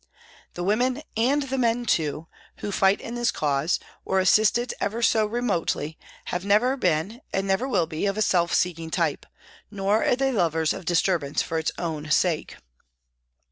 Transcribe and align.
The 0.55 0.63
women, 0.63 1.03
and 1.15 1.43
the 1.43 1.59
men 1.59 1.85
too, 1.85 2.25
who 2.61 2.71
fight 2.71 2.99
in 2.99 3.13
this 3.13 3.29
cause, 3.31 3.79
or 4.03 4.19
assist 4.19 4.57
it 4.57 4.73
ever 4.81 5.03
so 5.03 5.27
remotely, 5.27 5.99
have 6.25 6.43
never 6.43 6.75
been 6.75 7.21
and 7.31 7.45
never 7.47 7.67
will 7.67 7.85
be 7.85 8.07
of 8.07 8.17
a 8.17 8.23
self 8.23 8.51
seeking 8.51 8.89
type, 8.89 9.27
nor 9.69 10.03
are 10.03 10.15
they 10.15 10.31
lovers 10.31 10.73
of 10.73 10.85
disturbance 10.85 11.43
for 11.43 11.59
its 11.59 11.71
own 11.77 12.09
sake. 12.09 12.55